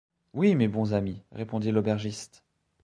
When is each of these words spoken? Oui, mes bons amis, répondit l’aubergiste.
Oui, 0.33 0.55
mes 0.55 0.67
bons 0.67 0.95
amis, 0.95 1.21
répondit 1.31 1.69
l’aubergiste. 1.71 2.43